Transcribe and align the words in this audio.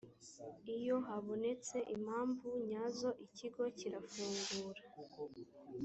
iyo 0.77 0.95
habonetse 1.07 1.77
impamvu 1.95 2.47
nyazo 2.69 3.09
ikigo 3.25 3.63
kirafungura 3.77 4.83